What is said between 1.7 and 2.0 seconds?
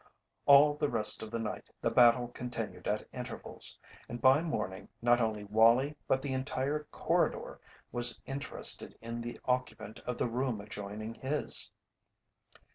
the